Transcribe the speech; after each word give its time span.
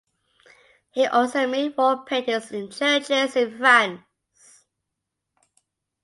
He 0.89 1.05
also 1.05 1.45
made 1.45 1.77
wall 1.77 1.99
paintings 1.99 2.51
in 2.51 2.71
churches 2.71 3.35
in 3.35 3.55
France. 3.59 4.01